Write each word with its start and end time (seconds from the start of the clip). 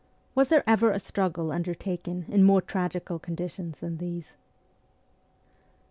Was 0.33 0.47
there 0.47 0.63
ever 0.65 0.89
a 0.89 0.97
struggle 0.97 1.51
undertaken 1.51 2.25
in 2.27 2.43
more 2.43 2.59
tragical 2.59 3.19
conditions 3.19 3.81
than 3.81 3.97
these? 3.97 4.33